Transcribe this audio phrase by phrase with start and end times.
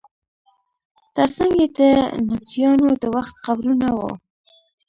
[1.15, 1.79] تر څنګ یې د
[2.27, 4.09] نبطیانو د وخت قبرونه وو.